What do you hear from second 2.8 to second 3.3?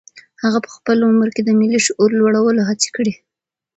کړي.